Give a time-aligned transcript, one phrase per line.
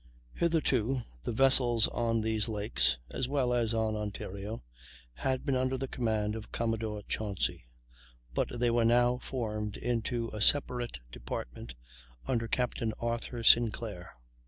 [0.33, 4.63] Hitherto the vessels on these lakes (as well as on Ontario)
[5.13, 7.65] had been under the command of Commodore Chauncy;
[8.33, 11.75] but they were now formed into a separate department,
[12.27, 14.15] under Captain Arthur Sinclair.